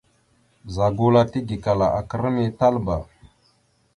[0.65, 2.95] Ɓəza gula tigekala aka ram ya Talba.